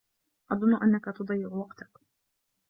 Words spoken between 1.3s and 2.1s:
وقتك.